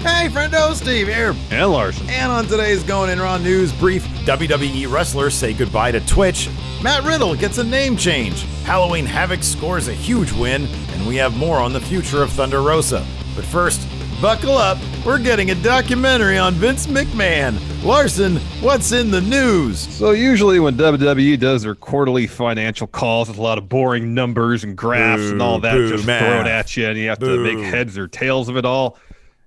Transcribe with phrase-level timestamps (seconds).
[0.00, 1.34] Hey, friendo, Steve here.
[1.50, 2.08] And Larson.
[2.08, 6.48] And on today's Going In Raw news brief, WWE wrestlers say goodbye to Twitch.
[6.82, 8.42] Matt Riddle gets a name change.
[8.64, 12.62] Halloween Havoc scores a huge win, and we have more on the future of Thunder
[12.62, 13.04] Rosa.
[13.36, 13.86] But first,
[14.22, 14.78] buckle up.
[15.04, 17.58] We're getting a documentary on Vince McMahon.
[17.84, 19.80] Larson, what's in the news?
[19.80, 24.64] So usually when WWE does their quarterly financial calls with a lot of boring numbers
[24.64, 26.20] and graphs Boo, and all that boo, just math.
[26.20, 28.98] thrown at you and you have to make heads or tails of it all.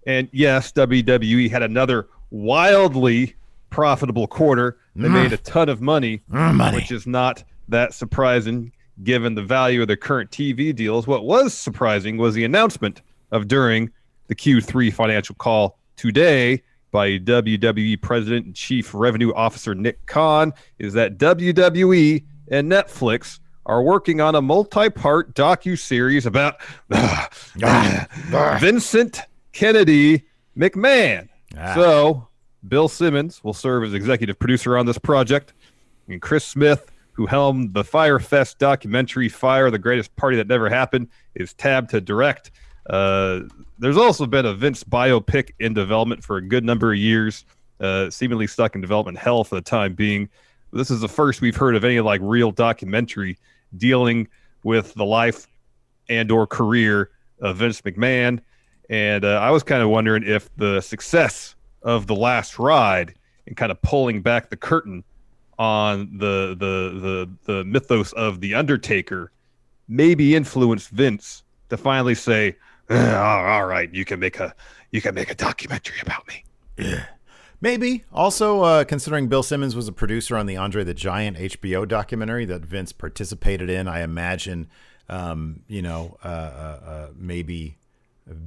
[0.05, 3.35] And yes, WWE had another wildly
[3.69, 4.77] profitable quarter.
[4.95, 6.75] They made a ton of money, Mm, money.
[6.77, 8.71] which is not that surprising
[9.03, 11.07] given the value of their current TV deals.
[11.07, 13.89] What was surprising was the announcement of during
[14.27, 20.93] the Q3 financial call today by WWE President and Chief Revenue Officer Nick Khan is
[20.93, 26.57] that WWE and Netflix are working on a multi-part docu-series about
[28.59, 29.21] Vincent
[29.53, 30.23] Kennedy
[30.57, 31.29] McMahon.
[31.57, 31.73] Ah.
[31.75, 32.27] So
[32.67, 35.53] Bill Simmons will serve as executive producer on this project,
[36.07, 40.69] and Chris Smith, who helmed the Fyre Fest documentary "Fyre: The Greatest Party That Never
[40.69, 42.51] Happened," is tabbed to direct.
[42.89, 43.41] Uh,
[43.79, 47.45] there's also been a Vince biopic in development for a good number of years,
[47.79, 50.29] uh, seemingly stuck in development hell for the time being.
[50.73, 53.37] This is the first we've heard of any like real documentary
[53.77, 54.27] dealing
[54.63, 55.47] with the life
[56.09, 58.39] and or career of Vince McMahon.
[58.89, 63.15] And uh, I was kind of wondering if the success of the last ride
[63.47, 65.03] and kind of pulling back the curtain
[65.59, 69.31] on the the the the mythos of the Undertaker
[69.87, 72.55] maybe influenced Vince to finally say,
[72.89, 74.53] "Eh, all right, you can make a
[74.91, 76.45] you can make a documentary about me.
[77.59, 78.03] Maybe.
[78.11, 82.45] Also, uh, considering Bill Simmons was a producer on the Andre the Giant HBO documentary
[82.45, 84.67] that Vince participated in, I imagine,
[85.07, 87.77] um, you know, uh, uh, uh, maybe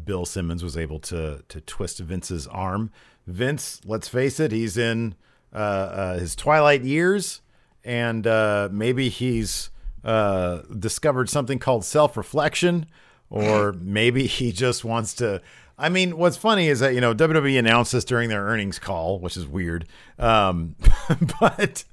[0.05, 2.91] Bill Simmons was able to to twist Vince's arm.
[3.27, 5.15] Vince, let's face it, he's in
[5.53, 7.41] uh, uh, his twilight years,
[7.85, 9.71] and uh, maybe he's
[10.05, 12.87] uh, discovered something called self reflection,
[13.31, 15.43] or maybe he just wants to.
[15.79, 19.19] I mean, what's funny is that you know WWE announced this during their earnings call,
[19.19, 19.87] which is weird.
[20.19, 20.77] Um,
[21.41, 21.85] but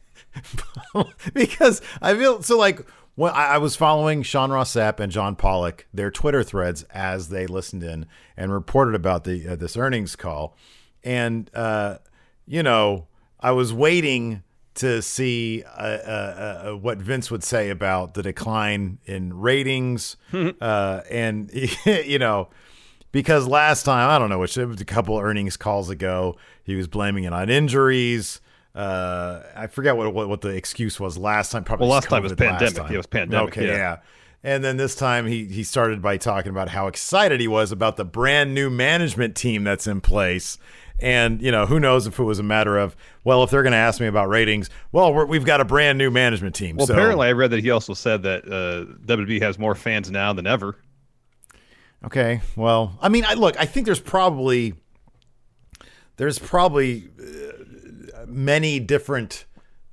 [1.33, 2.81] because I feel so like
[3.15, 7.29] when I, I was following Sean Ross Sapp and John Pollock their Twitter threads as
[7.29, 10.55] they listened in and reported about the uh, this earnings call,
[11.03, 11.97] and uh,
[12.45, 13.07] you know
[13.39, 14.43] I was waiting
[14.75, 20.17] to see uh, uh, uh, what Vince would say about the decline in ratings,
[20.61, 21.51] uh, and
[21.85, 22.49] you know
[23.11, 26.75] because last time I don't know which it was a couple earnings calls ago he
[26.75, 28.39] was blaming it on injuries.
[28.75, 31.63] Uh, I forget what, what what the excuse was last time.
[31.63, 32.75] Probably Well, last time was pandemic.
[32.75, 32.91] time.
[32.91, 33.73] It was pandemic, Okay, yeah.
[33.73, 33.97] yeah.
[34.43, 37.97] And then this time he he started by talking about how excited he was about
[37.97, 40.57] the brand new management team that's in place.
[40.99, 43.71] And you know who knows if it was a matter of well if they're going
[43.73, 46.85] to ask me about ratings well we're, we've got a brand new management team Well,
[46.87, 50.33] so apparently, I read that he also said that uh, WWE has more fans now
[50.33, 50.77] than ever.
[52.05, 52.41] Okay.
[52.55, 54.73] Well, I mean, I look, I think there's probably
[56.17, 57.09] there's probably
[58.33, 59.45] many different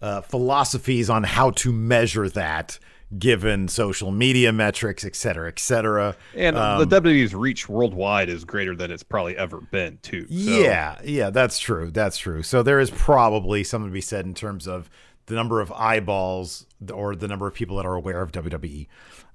[0.03, 2.79] uh, philosophies on how to measure that
[3.19, 6.15] given social media metrics, et cetera, et cetera.
[6.37, 10.23] And Um, the WWE's reach worldwide is greater than it's probably ever been, too.
[10.29, 11.91] So- Yeah, yeah, that's true.
[11.91, 12.43] That's true.
[12.45, 14.89] So there is probably something to be said in terms of
[15.27, 18.87] the number of eyeballs or the number of people that are aware of WWE.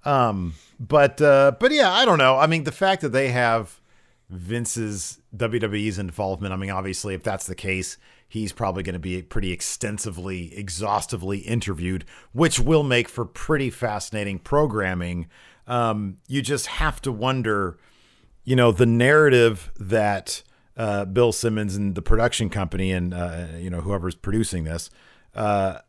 [0.05, 2.37] Um, but uh, but yeah, I don't know.
[2.37, 3.79] I mean, the fact that they have
[4.30, 6.53] Vince's WWE's involvement.
[6.53, 7.97] I mean, obviously, if that's the case,
[8.28, 14.40] he's probably going to be pretty extensively, exhaustively interviewed, which will make for pretty fascinating
[14.40, 15.28] programming.
[15.68, 17.78] Um, you just have to wonder
[18.46, 20.44] you know the narrative that
[20.78, 24.90] uh, Bill Simmons and the production company and uh, you know whoever's producing this,
[25.35, 25.80] uh,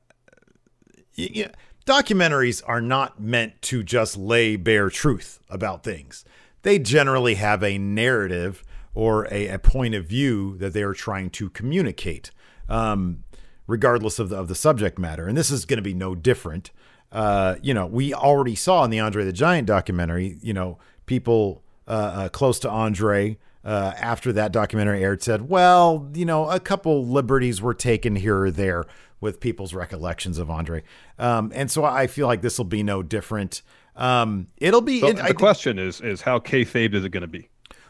[1.86, 6.24] documentaries are not meant to just lay bare truth about things.
[6.66, 11.30] They generally have a narrative or a, a point of view that they are trying
[11.30, 12.32] to communicate,
[12.68, 13.22] um,
[13.68, 15.28] regardless of the, of the subject matter.
[15.28, 16.72] And this is going to be no different.
[17.12, 21.62] Uh, you know, we already saw in the Andre the Giant documentary, you know, people
[21.86, 26.58] uh, uh, close to Andre uh, after that documentary aired said, well, you know, a
[26.58, 28.86] couple liberties were taken here or there
[29.20, 30.82] with people's recollections of Andre.
[31.16, 33.62] Um, and so I feel like this will be no different.
[33.96, 35.00] Um, it'll be.
[35.00, 37.48] So it- the I- question is, is how kayfabe is it going to be?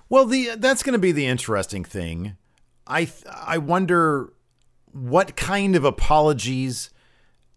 [0.08, 2.36] well, the that's going to be the interesting thing.
[2.86, 4.32] I th- I wonder
[4.92, 6.90] what kind of apologies,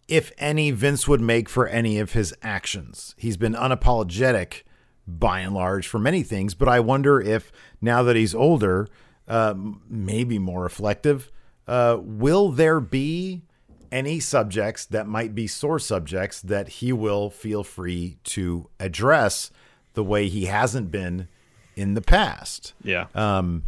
[0.08, 3.14] if any, Vince would make for any of his actions.
[3.18, 4.64] He's been unapologetic
[5.08, 7.52] by and large for many things, but I wonder if
[7.82, 8.88] now that he's older,
[9.28, 9.54] uh,
[9.88, 11.32] maybe more reflective.
[11.68, 13.44] Uh, will there be
[13.92, 19.52] any subjects that might be sore subjects that he will feel free to address
[19.94, 21.28] the way he hasn't been
[21.76, 22.74] in the past?
[22.84, 23.08] Yeah.
[23.16, 23.64] Um,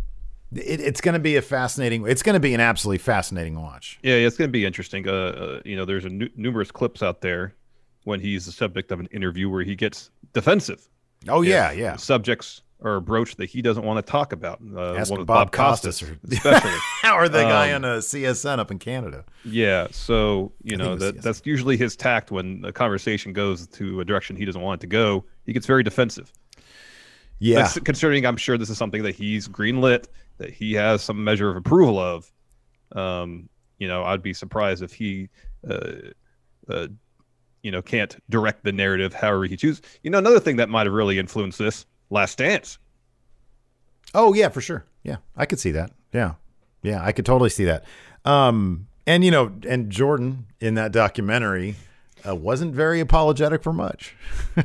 [0.53, 2.05] it, it's going to be a fascinating.
[2.07, 3.99] It's going to be an absolutely fascinating watch.
[4.03, 5.07] Yeah, it's going to be interesting.
[5.07, 7.55] Uh, uh, you know, there's a nu- numerous clips out there
[8.03, 10.87] when he's the subject of an interview where he gets defensive.
[11.27, 11.95] Oh yeah, yeah.
[11.97, 14.59] Subjects are broach that he doesn't want to talk about.
[14.75, 16.79] Uh, Ask one Bob Bob Costas, Costas or- especially.
[17.13, 19.23] or the guy Um, on a CSN up in Canada.
[19.45, 22.71] Yeah, so you I know think it was that that's usually his tact when the
[22.71, 25.25] conversation goes to a direction he doesn't want it to go.
[25.45, 26.31] He gets very defensive.
[27.39, 30.05] Yeah, That's- considering I'm sure this is something that he's greenlit,
[30.37, 32.31] that he has some measure of approval of.
[32.95, 33.49] Um,
[33.79, 35.29] you know, I'd be surprised if he,
[35.67, 35.91] uh,
[36.69, 36.87] uh,
[37.63, 39.81] you know, can't direct the narrative however he chooses.
[40.03, 42.77] You know, another thing that might have really influenced this Last Dance.
[44.13, 44.85] Oh yeah, for sure.
[45.03, 45.91] Yeah, I could see that.
[46.13, 46.33] Yeah,
[46.83, 47.85] yeah, I could totally see that.
[48.25, 51.75] Um, and you know, and Jordan in that documentary
[52.27, 54.15] uh, wasn't very apologetic for much.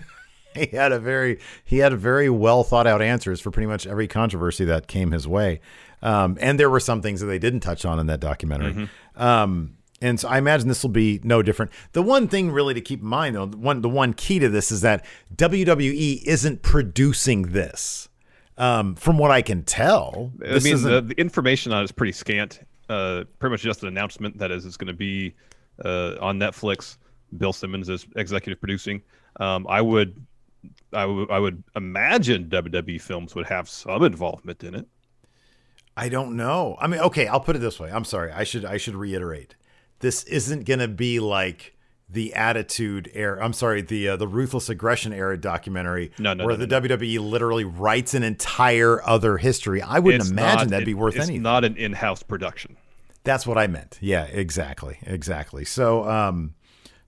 [0.55, 3.87] he had a very he had a very well thought out answers for pretty much
[3.87, 5.61] every controversy that came his way.
[6.03, 8.89] Um, and there were some things that they didn't touch on in that documentary.
[9.15, 11.73] Um, and so I imagine this will be no different.
[11.93, 14.49] The one thing really to keep in mind, though, the one the one key to
[14.49, 15.05] this is that
[15.35, 18.09] WWE isn't producing this.
[18.59, 21.93] Um, from what I can tell, I this mean, the, the information on it is
[21.93, 22.61] pretty scant.
[22.89, 25.35] Uh, pretty much just an announcement that is it's going to be
[25.85, 26.97] uh, on Netflix.
[27.37, 29.03] Bill Simmons is executive producing.
[29.41, 30.25] Um, I would,
[30.93, 34.87] I would, I would imagine WWE Films would have some involvement in it.
[35.97, 36.77] I don't know.
[36.81, 37.91] I mean, okay, I'll put it this way.
[37.91, 38.31] I'm sorry.
[38.31, 39.55] I should I should reiterate.
[40.01, 41.75] This isn't going to be like
[42.09, 43.43] the Attitude era.
[43.45, 47.19] I'm sorry, the uh, the Ruthless Aggression era documentary No, no, where no, the WWE
[47.19, 49.83] literally writes an entire other history.
[49.83, 51.43] I wouldn't It's imagine that'd be worth it's anything.
[51.43, 52.77] not an in-house production.
[53.25, 53.99] That's what I meant.
[54.01, 54.99] Yeah, exactly.
[55.03, 55.65] Exactly.
[55.65, 56.55] So um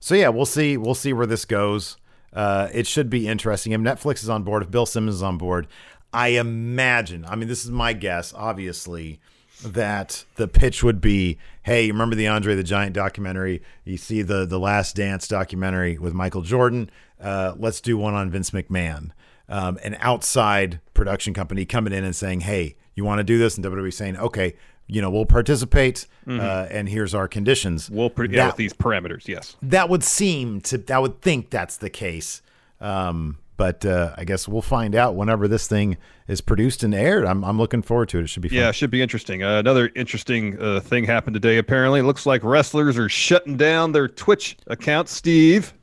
[0.01, 1.95] so yeah, we'll see we'll see where this goes.
[2.33, 3.71] Uh it should be interesting.
[3.71, 5.67] If Netflix is on board, if Bill Simmons is on board,
[6.11, 9.21] I imagine, I mean this is my guess, obviously,
[9.63, 13.61] that the pitch would be, hey, you remember the Andre the Giant documentary?
[13.85, 16.89] You see the the Last Dance documentary with Michael Jordan?
[17.21, 19.11] Uh let's do one on Vince McMahon.
[19.49, 23.55] Um, an outside production company coming in and saying, "Hey, you want to do this?"
[23.55, 24.53] And WWE saying, "Okay,
[24.85, 29.27] you know, we'll participate, uh, and here's our conditions." We'll pre- yeah, with these parameters.
[29.27, 29.55] Yes.
[29.63, 32.43] that would seem to I would think that's the case.
[32.79, 35.97] Um, but uh, I guess we'll find out whenever this thing
[36.29, 37.25] is produced and aired.
[37.25, 38.21] I'm I'm looking forward to it.
[38.23, 38.57] It should be fun.
[38.57, 39.43] Yeah, it should be interesting.
[39.43, 41.57] Uh, another interesting uh, thing happened today.
[41.57, 45.11] Apparently, it looks like wrestlers are shutting down their Twitch accounts.
[45.11, 45.73] Steve,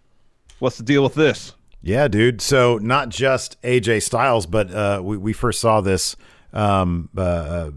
[0.58, 1.54] what's the deal with this?
[1.82, 2.40] Yeah, dude.
[2.40, 6.16] So not just AJ Styles, but uh, we we first saw this
[6.54, 7.70] um, uh, uh,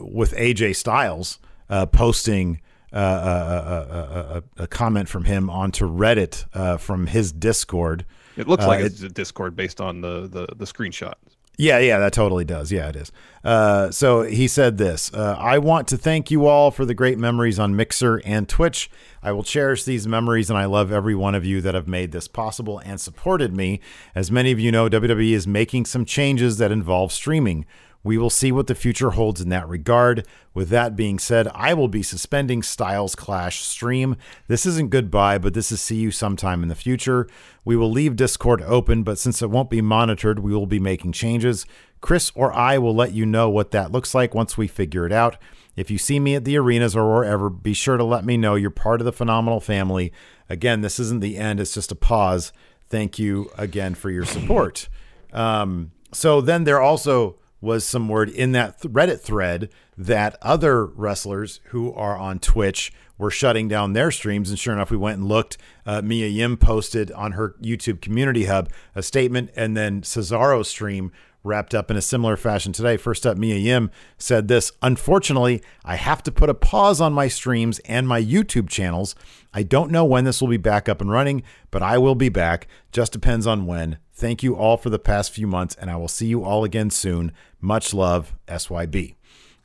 [0.00, 1.38] with AJ Styles
[1.68, 7.32] uh, posting uh, a, a, a, a comment from him onto Reddit uh, from his
[7.32, 8.06] Discord.
[8.36, 11.14] It looks Uh, like it- it's a Discord based on the the, the screenshot.
[11.58, 12.72] Yeah, yeah, that totally does.
[12.72, 13.12] Yeah, it is.
[13.44, 17.18] Uh, so he said this uh, I want to thank you all for the great
[17.18, 18.90] memories on Mixer and Twitch.
[19.22, 22.10] I will cherish these memories, and I love every one of you that have made
[22.12, 23.80] this possible and supported me.
[24.14, 27.66] As many of you know, WWE is making some changes that involve streaming.
[28.04, 30.26] We will see what the future holds in that regard.
[30.54, 34.16] With that being said, I will be suspending Styles Clash stream.
[34.48, 37.28] This isn't goodbye, but this is see you sometime in the future.
[37.64, 41.12] We will leave Discord open, but since it won't be monitored, we will be making
[41.12, 41.64] changes.
[42.00, 45.12] Chris or I will let you know what that looks like once we figure it
[45.12, 45.36] out.
[45.76, 48.56] If you see me at the arenas or wherever, be sure to let me know
[48.56, 50.12] you're part of the phenomenal family.
[50.50, 52.52] Again, this isn't the end, it's just a pause.
[52.90, 54.88] Thank you again for your support.
[55.32, 60.84] Um, so then there also was some word in that th- Reddit thread that other
[60.84, 64.50] wrestlers who are on Twitch were shutting down their streams.
[64.50, 65.56] And sure enough, we went and looked.
[65.86, 71.12] Uh, Mia Yim posted on her YouTube community hub a statement, and then Cesaro's stream
[71.44, 72.96] wrapped up in a similar fashion today.
[72.96, 77.28] First up, Mia Yim said this Unfortunately, I have to put a pause on my
[77.28, 79.14] streams and my YouTube channels.
[79.52, 82.28] I don't know when this will be back up and running, but I will be
[82.28, 82.66] back.
[82.90, 83.98] Just depends on when.
[84.14, 86.90] Thank you all for the past few months, and I will see you all again
[86.90, 87.32] soon.
[87.60, 89.14] Much love, SYB.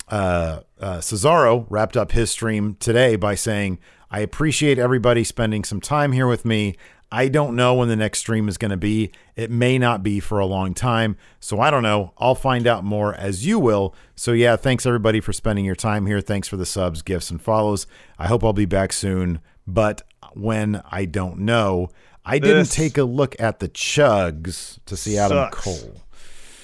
[0.09, 3.77] Uh, uh, Cesaro wrapped up his stream today by saying,
[4.09, 6.75] I appreciate everybody spending some time here with me.
[7.11, 9.11] I don't know when the next stream is going to be.
[9.35, 11.15] It may not be for a long time.
[11.39, 12.13] So I don't know.
[12.17, 13.95] I'll find out more as you will.
[14.15, 16.19] So, yeah, thanks everybody for spending your time here.
[16.19, 17.87] Thanks for the subs, gifts, and follows.
[18.19, 19.39] I hope I'll be back soon.
[19.65, 20.01] But
[20.33, 21.89] when I don't know,
[22.25, 25.63] I didn't This take a look at the chugs to see Adam sucks.
[25.63, 26.01] Cole.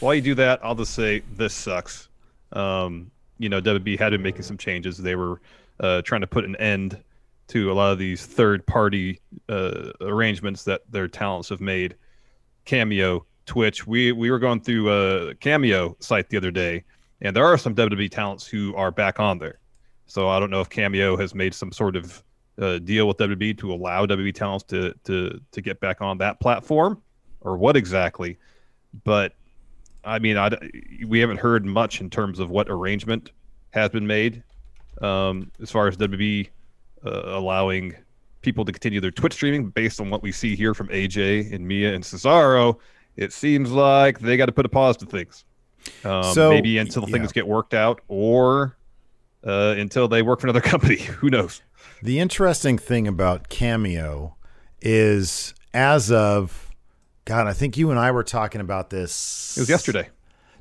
[0.01, 2.09] While you do that, I'll just say this sucks.
[2.51, 4.97] Um, you know WB had been making some changes.
[4.97, 5.41] They were
[5.79, 7.01] uh, trying to put an end
[7.47, 9.19] to a lot of these third party
[9.49, 11.95] uh, arrangements that their talents have made.
[12.65, 13.85] Cameo, Twitch.
[13.85, 16.83] We we were going through a Cameo site the other day,
[17.21, 19.59] and there are some WWE talents who are back on there.
[20.05, 22.23] So I don't know if Cameo has made some sort of
[22.61, 26.39] uh, deal with WWE to allow WWE talents to to to get back on that
[26.39, 27.01] platform,
[27.41, 28.37] or what exactly.
[29.03, 29.33] But
[30.05, 30.51] I mean, I,
[31.05, 33.31] we haven't heard much in terms of what arrangement
[33.71, 34.43] has been made
[35.01, 36.07] um, as far as uh,
[37.03, 37.95] allowing
[38.41, 41.67] people to continue their Twitch streaming based on what we see here from AJ and
[41.67, 42.77] Mia and Cesaro.
[43.15, 45.45] It seems like they got to put a pause to things.
[46.03, 47.13] Um, So, maybe until yeah.
[47.13, 48.77] things get worked out or
[49.45, 50.97] uh, until they work for another company.
[50.97, 51.61] Who knows?
[52.01, 54.35] The interesting thing about Cameo
[54.81, 56.69] is as of
[57.25, 59.55] God, I think you and I were talking about this.
[59.57, 60.09] It was yesterday.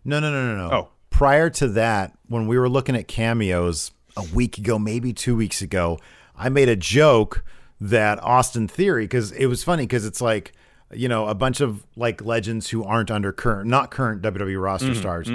[0.04, 0.75] No, no, no, no, no.
[0.75, 0.88] Oh.
[1.11, 5.61] Prior to that, when we were looking at cameos a week ago, maybe two weeks
[5.62, 5.99] ago,
[6.44, 7.44] I made a joke
[7.80, 10.52] that Austin Theory, because it was funny because it's like,
[10.92, 14.94] you know, a bunch of like legends who aren't under current, not current WWE roster
[14.94, 15.28] stars.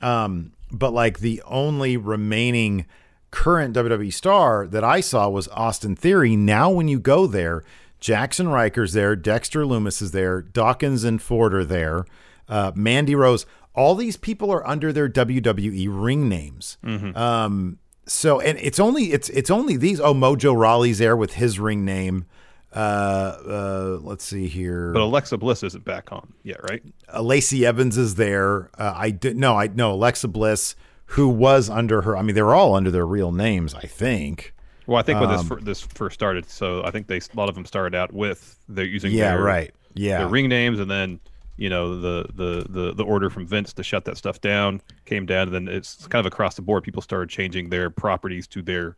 [0.00, 2.86] Um, but like the only remaining
[3.30, 6.36] current WWE star that I saw was Austin Theory.
[6.36, 7.62] Now, when you go there,
[8.00, 12.04] Jaxson Ryker's there, Dexter Lumis is there, Dawkins and Ford are there,
[12.48, 13.46] uh, Mandy Rose.
[13.74, 16.76] All these people are under their WWE ring names.
[17.16, 20.00] Um, so, and it's only it's it's only these.
[20.00, 22.26] Oh, Mojo Rawley's there with his ring name.
[22.74, 22.78] Uh,
[23.46, 24.92] uh, let's see here.
[24.92, 26.82] But Alexa Bliss isn't back on yet, right?
[27.12, 28.70] Uh, Lacey Evans is there.
[28.78, 30.74] Uh, I did no, I no Alexa Bliss,
[31.06, 32.16] who was under her.
[32.16, 34.54] I mean, they were all under their real names, I think.
[34.86, 37.48] Well, I think when Um, this this first started, so I think they a lot
[37.48, 39.74] of them started out with they're using Yeah, their, right.
[39.94, 41.20] Yeah, their ring names, and then
[41.56, 45.26] you know the, the the the order from Vince to shut that stuff down came
[45.26, 46.82] down, and then it's kind of across the board.
[46.84, 48.96] People started changing their properties to their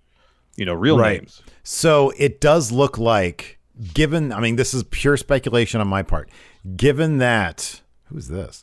[0.57, 1.21] you know real Right.
[1.21, 1.43] names.
[1.63, 3.59] So it does look like,
[3.93, 6.31] given, I mean, this is pure speculation on my part.
[6.77, 8.63] Given that, who's this?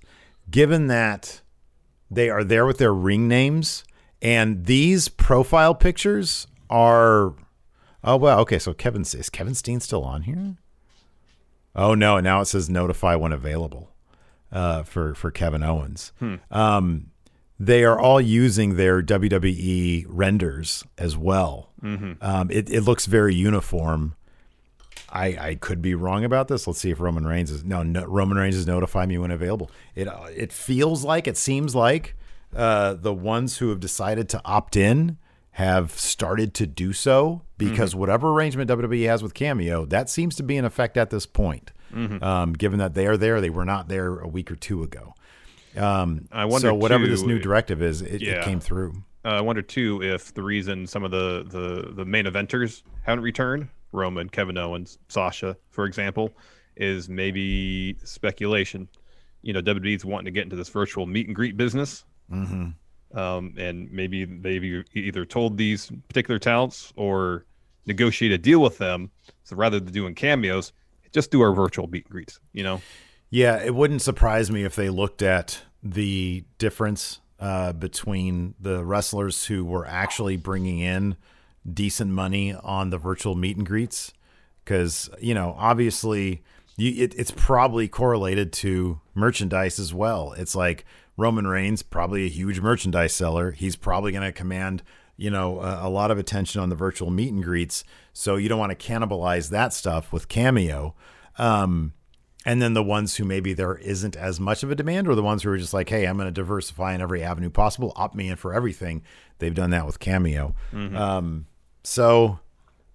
[0.49, 1.41] Given that
[2.09, 3.83] they are there with their ring names,
[4.21, 7.33] and these profile pictures are,
[8.03, 8.57] oh well, okay.
[8.59, 10.55] So Kevin is Kevin Steen still on here?
[11.75, 12.17] Oh no!
[12.17, 13.91] and Now it says notify when available
[14.51, 16.11] uh, for for Kevin Owens.
[16.51, 17.07] Um,
[17.59, 21.69] they are all using their WWE renders as well.
[22.21, 24.15] Um, it, it looks very uniform.
[25.13, 26.65] I, I could be wrong about this.
[26.67, 29.69] Let's see if Roman Reigns is no, no Roman Reigns is notify me when available.
[29.93, 32.15] It uh, it feels like it seems like
[32.55, 35.17] uh, the ones who have decided to opt in
[35.61, 40.43] have started to do so because whatever arrangement WWE has with Cameo, that seems to
[40.43, 41.71] be in effect at this point.
[41.93, 45.13] Um, given that they are there, they were not there a week or two ago.
[45.75, 49.03] Um, I wonder, so whatever this new directive is, it, it came through.
[49.23, 53.23] Uh, I wonder too if the reason some of the the the main eventers haven't
[53.23, 56.31] returned, Roman, Kevin Owens, Sasha, for example,
[56.77, 58.87] is maybe speculation.
[59.41, 62.05] You know, WWE's wanting to get into this virtual meet and greet business.
[62.31, 62.69] Mm-hmm.
[63.13, 67.45] Um, and maybe they've either told these particular talents or
[67.85, 69.11] negotiate a deal with them.
[69.43, 70.71] So rather than doing cameos,
[71.11, 72.39] just do our virtual meet and greets.
[72.53, 72.81] You know,
[73.31, 79.45] Yeah, it wouldn't surprise me if they looked at the difference uh, between the wrestlers
[79.45, 81.15] who were actually bringing in
[81.71, 84.13] decent money on the virtual meet and greets,
[84.63, 86.43] because you know, obviously,
[86.75, 90.33] you, it, it's probably correlated to merchandise as well.
[90.33, 90.85] It's like
[91.21, 93.51] Roman Reigns, probably a huge merchandise seller.
[93.51, 94.83] He's probably going to command
[95.17, 97.83] you know a, a lot of attention on the virtual meet and greets.
[98.11, 100.95] So you don't want to cannibalize that stuff with Cameo.
[101.37, 101.93] Um,
[102.43, 105.21] and then the ones who maybe there isn't as much of a demand, or the
[105.21, 108.15] ones who are just like, hey, I'm going to diversify in every avenue possible, opt
[108.15, 109.03] me in for everything.
[109.37, 110.55] They've done that with Cameo.
[110.95, 111.45] Um,
[111.83, 112.39] so,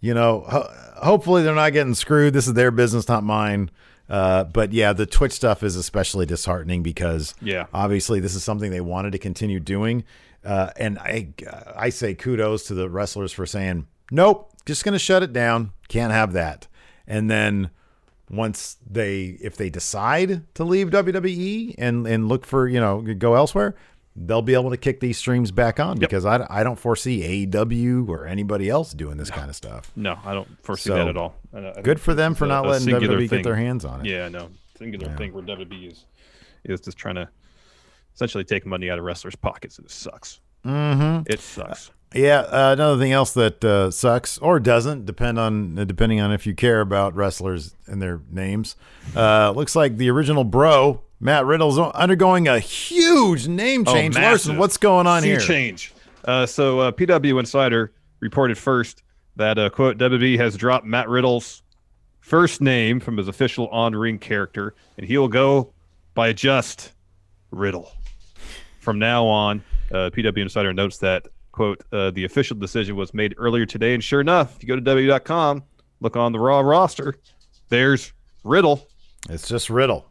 [0.01, 0.69] you know, ho-
[1.01, 2.35] hopefully they're not getting screwed.
[2.35, 3.71] This is their business, not mine.
[4.09, 7.67] Uh, but yeah, the Twitch stuff is especially disheartening because Yeah.
[7.75, 10.05] obviously this is something they wanted to continue doing.
[10.45, 11.31] Uh, and I,
[11.75, 15.73] I say kudos to the wrestlers for saying, nope, just going to shut it down.
[15.89, 16.69] Can't have that.
[17.09, 17.71] And then
[18.31, 23.35] once they, if they decide to leave WWE and, and look for, you know, go
[23.35, 23.75] elsewhere,
[24.17, 28.09] they'll be able to kick these streams back on because I, I don't foresee AEW
[28.09, 29.93] or anybody else doing this kind of stuff.
[29.95, 31.35] no, I don't foresee So, that at all.
[31.55, 33.39] I- I Good for them for a- not letting WWE thing.
[33.41, 34.07] get their hands on it.
[34.11, 36.05] Yeah, no, singular thing where WWE is
[36.65, 37.29] is just trying to
[38.15, 39.79] essentially take money out of wrestlers' pockets.
[39.79, 40.41] And it sucks.
[40.65, 41.23] Mm-hmm.
[41.31, 41.91] It sucks.
[42.15, 46.33] Yeah, uh, another thing else that uh, sucks or doesn't depend on uh, depending on
[46.33, 48.75] if you care about wrestlers and their names.
[49.15, 54.15] Uh, looks like the original Bro Matt Riddle's undergoing a huge name change.
[54.17, 54.57] Larson, Oh, massive.
[54.59, 55.41] what's going on sea here?
[55.41, 55.93] change.
[56.25, 59.03] Uh, so uh, PW Insider reported first
[59.37, 61.63] that uh, quote WWE has dropped Matt Riddle's
[62.21, 65.73] first name from his official on-ring character, and he will go
[66.15, 66.93] by just
[67.51, 67.93] Riddle
[68.81, 69.63] from now on.
[69.93, 74.03] Uh, PW Insider notes that quote uh, the official decision was made earlier today, and
[74.03, 75.63] sure enough, if you go to W.com,
[76.01, 77.15] look on the Raw roster,
[77.69, 78.13] there's
[78.45, 78.89] Riddle.
[79.31, 80.11] It's just Riddle.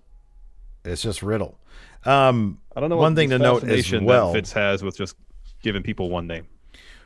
[0.86, 1.58] It's just Riddle.
[2.06, 2.98] Um, I don't know.
[2.98, 4.28] One thing to note as well.
[4.32, 5.16] that Fitz has with just
[5.62, 6.48] giving people one name.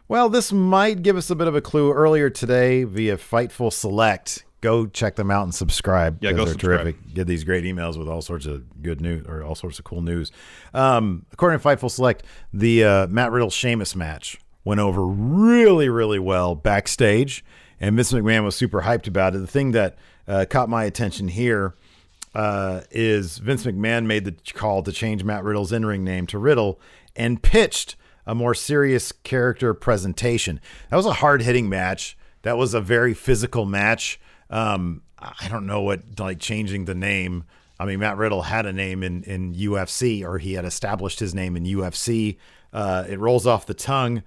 [0.08, 1.92] Well, this might give us a bit of a clue.
[1.94, 6.18] Earlier today, via Fightful Select, go check them out and subscribe.
[6.22, 6.82] Yeah, go they're subscribe.
[6.82, 7.14] terrific.
[7.14, 10.02] Get these great emails with all sorts of good news or all sorts of cool
[10.02, 10.32] news.
[10.74, 16.20] Um, according to Fightful Select, the uh, Matt Riddle Sheamus match went over really, really
[16.20, 17.46] well backstage,
[17.80, 19.40] and Vince McMahon was super hyped about it.
[19.40, 19.96] The thing that
[20.28, 21.76] uh, caught my attention here
[22.36, 26.38] uh, is Vince McMahon made the call to change Matt Riddle's in ring name to
[26.38, 26.80] Riddle
[27.16, 27.96] and pitched
[28.26, 30.60] a more serious character presentation.
[30.90, 32.18] That was a hard hitting match.
[32.44, 34.20] That was a very physical match.
[34.50, 37.44] Um, I don't know what like changing the name.
[37.80, 41.34] I mean, Matt Riddle had a name in in UFC, or he had established his
[41.34, 42.38] name in UFC.
[42.72, 44.24] Uh, it rolls off the tongue.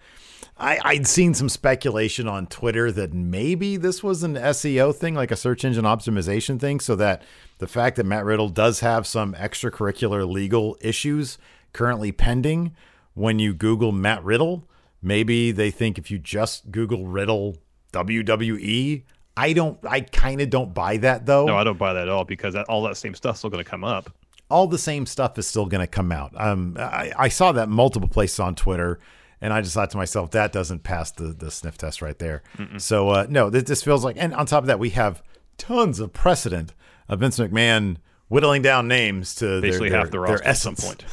[0.62, 5.32] I, I'd seen some speculation on Twitter that maybe this was an SEO thing, like
[5.32, 7.22] a search engine optimization thing, so that
[7.58, 11.36] the fact that Matt Riddle does have some extracurricular legal issues
[11.72, 12.76] currently pending,
[13.14, 14.64] when you Google Matt Riddle,
[15.02, 17.56] maybe they think if you just Google Riddle
[17.92, 19.02] WWE,
[19.36, 22.08] I don't, I kind of don't buy that though No, I don't buy that at
[22.08, 24.14] all because that, all that same stuff's still going to come up.
[24.50, 26.32] all the same stuff is still going to come out.
[26.36, 28.98] Um, I, I saw that multiple places on Twitter,
[29.42, 32.42] and I just thought to myself, that doesn't pass the, the sniff test right there.
[32.78, 35.22] So, uh, no, this, this feels like, and on top of that, we have
[35.58, 36.72] tons of precedent
[37.08, 37.96] of Vince McMahon
[38.28, 41.02] whittling down names to Basically their, half the their, roster their at some essence.
[41.02, 41.04] point.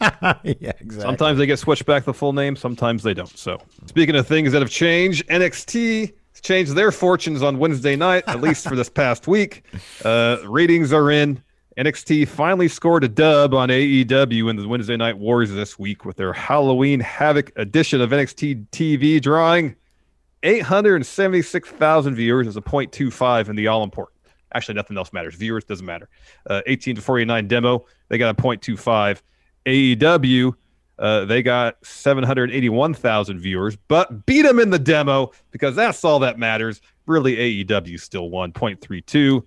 [0.60, 1.00] yeah, exactly.
[1.00, 3.38] Sometimes they get switched back the full name, sometimes they don't.
[3.38, 8.40] So, speaking of things that have changed, NXT changed their fortunes on Wednesday night, at
[8.40, 9.64] least for this past week.
[10.04, 11.42] Uh, ratings are in.
[11.76, 16.16] NXT finally scored a dub on AEW in the Wednesday Night Wars this week with
[16.16, 19.76] their Halloween Havoc edition of NXT TV, drawing
[20.42, 24.16] 876,000 viewers as a 0.25 in the all important.
[24.54, 25.34] Actually, nothing else matters.
[25.34, 26.08] Viewers doesn't matter.
[26.48, 29.20] Uh, 18 to 49 demo, they got a 0.25.
[29.66, 30.54] AEW,
[30.98, 36.38] uh, they got 781,000 viewers, but beat them in the demo because that's all that
[36.38, 36.80] matters.
[37.04, 39.44] Really, AEW still won 0.32.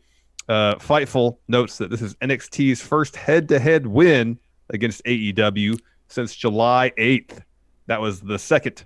[0.50, 4.40] Uh, Fightful notes that this is NXT's first head-to-head win
[4.72, 7.44] against AEW since July 8th.
[7.86, 8.86] That was the second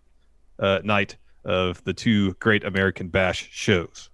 [0.60, 4.10] uh, night of the two Great American Bash shows.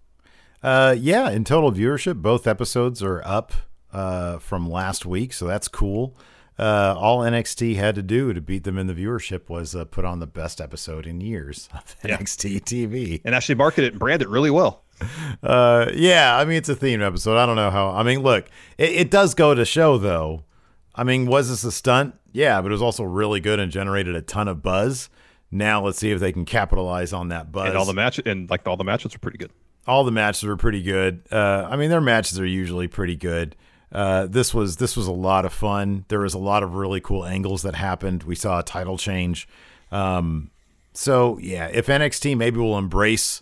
[0.61, 3.51] Uh, yeah, in total viewership, both episodes are up
[3.91, 6.15] uh, from last week, so that's cool.
[6.57, 10.03] Uh, all NXT had to do to beat them in the viewership was uh, put
[10.05, 12.17] on the best episode in years of Yeah.
[12.17, 13.21] NXT TV.
[13.23, 14.83] And actually market it and brand it really well.
[15.41, 17.37] Uh, yeah, I mean it's a themed episode.
[17.37, 17.91] I don't know how.
[17.91, 20.43] I mean, look, it, it does go to show though.
[20.93, 22.15] I mean, was this a stunt?
[22.33, 25.09] Yeah, but it was also really good and generated a ton of buzz.
[25.49, 27.69] Now let's see if they can capitalize on that buzz.
[27.69, 29.51] And all the match and like all the matches are pretty good.
[29.87, 31.23] all the matches were pretty good.
[31.31, 33.55] Uh, I mean, their matches are usually pretty good.
[33.93, 36.03] Uh, this was this was a lot of fun.
[36.09, 38.23] There was a lot of really cool angles that happened.
[38.23, 39.47] We saw a title change.
[39.91, 40.51] Um,
[40.93, 43.41] so yeah, if NXT maybe will embrace,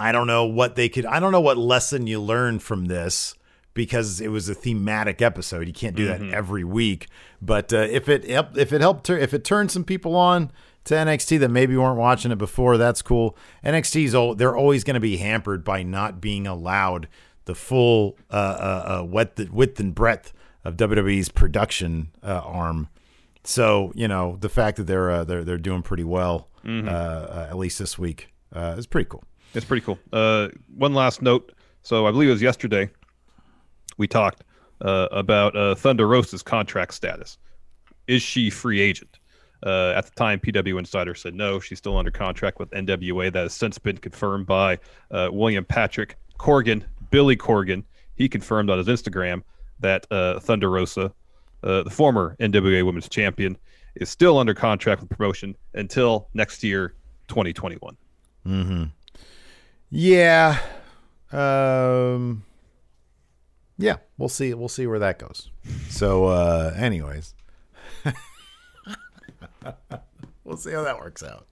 [0.00, 1.04] I don't know what they could.
[1.06, 3.34] I don't know what lesson you learned from this
[3.74, 5.66] because it was a thematic episode.
[5.66, 7.08] You can't do that every week.
[7.42, 10.50] But uh, if it if it helped if it turned some people on
[10.84, 13.36] to NXT that maybe weren't watching it before, that's cool.
[13.64, 17.06] NXT's al- they're always going to be hampered by not being allowed
[17.44, 20.32] the full uh, uh, uh, width, width and breadth
[20.64, 22.88] of WWE's production uh, arm.
[23.44, 27.46] So you know the fact that they're uh, they're they're doing pretty well, uh, uh,
[27.50, 29.24] at least this week, uh, is pretty cool.
[29.54, 29.98] It's pretty cool.
[30.12, 31.52] Uh, one last note.
[31.82, 32.90] So I believe it was yesterday
[33.96, 34.44] we talked
[34.80, 37.38] uh, about uh, Thunder Rosa's contract status.
[38.06, 39.18] Is she free agent?
[39.64, 41.60] Uh, at the time, PW Insider said no.
[41.60, 43.30] She's still under contract with NWA.
[43.32, 44.78] That has since been confirmed by
[45.10, 47.84] uh, William Patrick Corgan, Billy Corgan.
[48.14, 49.42] He confirmed on his Instagram
[49.80, 51.12] that uh, Thunder Rosa,
[51.62, 53.56] uh, the former NWA Women's Champion,
[53.96, 56.94] is still under contract with promotion until next year,
[57.28, 57.96] 2021.
[59.90, 60.58] Yeah.
[61.32, 62.44] Um
[63.78, 65.50] Yeah, we'll see we'll see where that goes.
[65.88, 67.34] So uh anyways.
[70.44, 71.46] we'll see how that works out.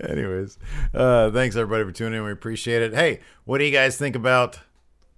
[0.00, 0.58] anyways.
[0.94, 2.24] Uh thanks everybody for tuning in.
[2.24, 2.94] We appreciate it.
[2.94, 4.58] Hey, what do you guys think about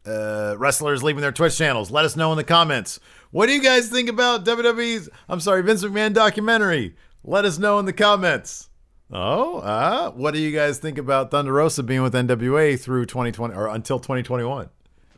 [0.07, 1.91] uh wrestlers leaving their Twitch channels?
[1.91, 3.01] Let us know in the comments.
[3.31, 6.97] What do you guys think about WWE's I'm sorry, Vince McMahon documentary?
[7.25, 8.69] Let us know in the comments.
[9.13, 13.55] Oh, uh, what do you guys think about Thunder Rosa being with NWA through 2020
[13.55, 14.71] or until 2021?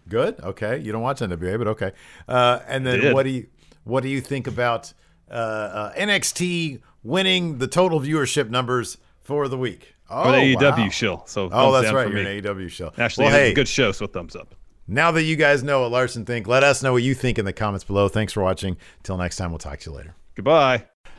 [0.09, 0.41] Good.
[0.41, 1.93] Okay, you don't watch NWA, but okay.
[2.29, 3.47] Uh, and then what do you
[3.85, 4.93] what do you think about
[5.31, 9.95] uh, uh, NXT winning the total viewership numbers for the week?
[10.11, 10.89] Oh, Or the AEW wow.
[10.91, 11.23] show.
[11.27, 12.09] So Oh, that's right.
[12.09, 12.39] You're me.
[12.39, 12.93] an AEW show.
[12.99, 14.55] Actually, well, hey, a good show, so thumbs up.
[14.87, 17.45] now that you guys know what Larson think, let us know what you think in
[17.47, 18.09] the comments below.
[18.09, 18.77] Thanks for watching.
[19.03, 20.15] Till next time, we'll talk to you later.
[20.35, 20.85] Goodbye.